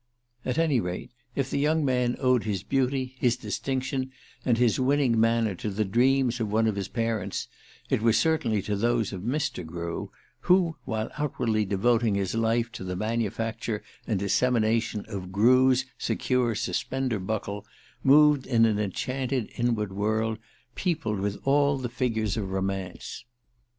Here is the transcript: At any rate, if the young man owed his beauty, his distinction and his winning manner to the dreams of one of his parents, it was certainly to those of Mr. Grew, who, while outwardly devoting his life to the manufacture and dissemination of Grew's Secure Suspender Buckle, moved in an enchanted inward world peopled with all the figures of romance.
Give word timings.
At 0.43 0.57
any 0.57 0.79
rate, 0.79 1.11
if 1.35 1.51
the 1.51 1.59
young 1.59 1.85
man 1.85 2.15
owed 2.19 2.43
his 2.43 2.63
beauty, 2.63 3.13
his 3.19 3.37
distinction 3.37 4.09
and 4.43 4.57
his 4.57 4.79
winning 4.79 5.19
manner 5.19 5.53
to 5.53 5.69
the 5.69 5.85
dreams 5.85 6.39
of 6.39 6.51
one 6.51 6.65
of 6.65 6.75
his 6.75 6.87
parents, 6.87 7.47
it 7.87 8.01
was 8.01 8.17
certainly 8.17 8.63
to 8.63 8.75
those 8.75 9.13
of 9.13 9.21
Mr. 9.21 9.63
Grew, 9.63 10.11
who, 10.39 10.75
while 10.85 11.11
outwardly 11.19 11.65
devoting 11.65 12.15
his 12.15 12.33
life 12.33 12.71
to 12.71 12.83
the 12.83 12.95
manufacture 12.95 13.83
and 14.07 14.17
dissemination 14.17 15.05
of 15.07 15.31
Grew's 15.31 15.85
Secure 15.99 16.55
Suspender 16.55 17.19
Buckle, 17.19 17.63
moved 18.03 18.47
in 18.47 18.65
an 18.65 18.79
enchanted 18.79 19.51
inward 19.55 19.93
world 19.93 20.39
peopled 20.73 21.19
with 21.19 21.37
all 21.43 21.77
the 21.77 21.89
figures 21.89 22.35
of 22.37 22.49
romance. 22.49 23.23